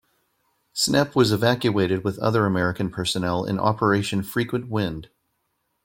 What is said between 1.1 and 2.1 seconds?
was evacuated